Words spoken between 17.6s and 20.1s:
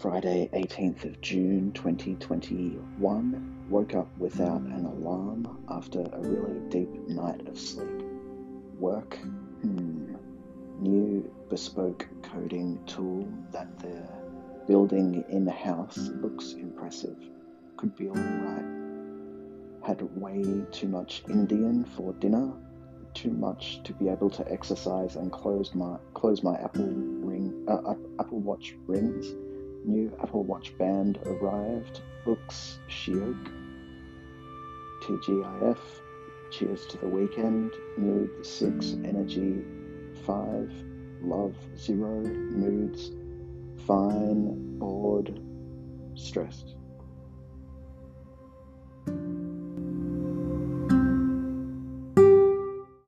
Could be alright. Had